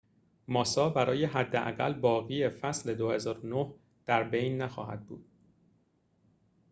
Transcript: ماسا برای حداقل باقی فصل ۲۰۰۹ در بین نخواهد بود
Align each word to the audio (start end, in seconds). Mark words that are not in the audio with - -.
ماسا 0.47 0.89
برای 0.89 1.25
حداقل 1.25 1.93
باقی 1.93 2.49
فصل 2.49 2.93
۲۰۰۹ 2.93 3.73
در 4.05 4.23
بین 4.23 4.61
نخواهد 4.61 5.05
بود 5.05 5.25